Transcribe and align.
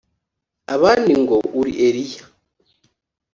abandi 0.75 1.11
ngo 1.21 1.37
uri 1.59 1.73
Eliya, 1.87 2.23